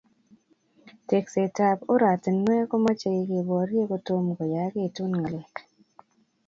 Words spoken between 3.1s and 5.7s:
keborie kotomo koyachikitu ngalek